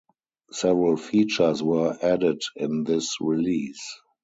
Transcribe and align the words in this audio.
Several 0.51 0.97
features 0.97 1.61
were 1.61 1.95
added 2.01 2.41
in 2.55 2.83
this 2.85 3.17
release. 3.21 3.83